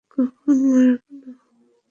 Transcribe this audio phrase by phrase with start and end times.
[0.11, 1.31] কখন মারা গেলো?